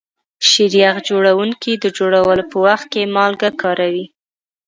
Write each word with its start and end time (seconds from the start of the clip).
شیریخ 0.49 0.95
جوړونکي 1.07 1.71
د 1.77 1.85
جوړولو 1.97 2.43
په 2.51 2.57
وخت 2.65 2.85
کې 2.93 3.11
مالګه 3.15 3.49
کاروي. 3.61 4.05